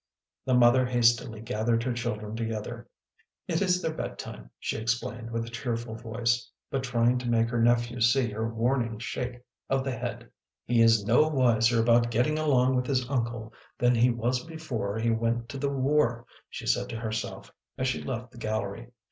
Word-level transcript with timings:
The 0.45 0.55
mother 0.55 0.83
hastily 0.83 1.41
gathered 1.41 1.83
her 1.83 1.93
children 1.93 2.35
together." 2.35 2.87
It 3.47 3.61
is 3.61 3.83
their 3.83 3.93
bedtime," 3.93 4.49
she 4.57 4.77
explained 4.77 5.29
with 5.29 5.45
a 5.45 5.49
cheerful 5.51 5.93
voice, 5.93 6.49
but 6.71 6.81
trying 6.83 7.19
to 7.19 7.29
make 7.29 7.51
her 7.51 7.61
nephew 7.61 8.01
see 8.01 8.31
her 8.31 8.51
warning 8.51 8.97
shake 8.97 9.43
of 9.69 9.83
the 9.83 9.91
head. 9.91 10.27
WALKING 10.27 10.29
THE 10.69 10.73
RAINBOW 10.73 10.73
125" 10.73 10.75
He 10.75 10.81
is 10.81 11.05
no 11.05 11.27
wiser 11.27 11.79
about 11.79 12.09
getting 12.09 12.39
along 12.39 12.75
with 12.75 12.87
his 12.87 13.07
uncle 13.11 13.53
than 13.77 13.93
he 13.93 14.09
was 14.09 14.43
before 14.43 14.97
he 14.97 15.11
went 15.11 15.47
to 15.49 15.59
the 15.59 15.69
war," 15.69 16.25
she 16.49 16.65
said 16.65 16.89
to 16.89 16.95
her 16.99 17.11
self 17.11 17.53
as 17.77 17.87
she 17.87 18.01
left 18.01 18.31
the 18.31 18.39
gallery. 18.39 18.89